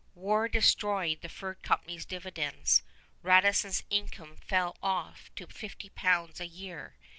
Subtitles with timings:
[0.15, 2.81] War destroyed the fur company's dividends.
[3.21, 6.95] Radisson's income fell off to 50 pounds a year.